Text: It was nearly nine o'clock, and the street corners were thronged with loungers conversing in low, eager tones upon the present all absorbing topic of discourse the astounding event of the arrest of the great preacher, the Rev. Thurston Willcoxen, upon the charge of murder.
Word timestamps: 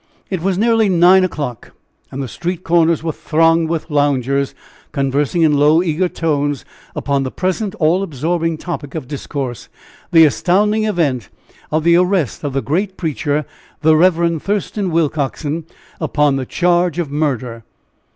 It 0.31 0.41
was 0.41 0.57
nearly 0.57 0.89
nine 0.89 1.23
o'clock, 1.23 1.73
and 2.09 2.23
the 2.23 2.27
street 2.27 2.63
corners 2.63 3.03
were 3.03 3.11
thronged 3.11 3.69
with 3.69 3.91
loungers 3.91 4.55
conversing 4.93 5.43
in 5.43 5.53
low, 5.59 5.83
eager 5.83 6.09
tones 6.09 6.65
upon 6.95 7.21
the 7.21 7.29
present 7.29 7.75
all 7.75 8.01
absorbing 8.01 8.57
topic 8.57 8.95
of 8.95 9.07
discourse 9.07 9.69
the 10.11 10.25
astounding 10.25 10.85
event 10.85 11.29
of 11.69 11.83
the 11.83 11.97
arrest 11.97 12.43
of 12.43 12.53
the 12.53 12.63
great 12.63 12.97
preacher, 12.97 13.45
the 13.81 13.95
Rev. 13.95 14.41
Thurston 14.41 14.89
Willcoxen, 14.89 15.65
upon 15.99 16.35
the 16.35 16.47
charge 16.47 16.97
of 16.97 17.11
murder. 17.11 17.63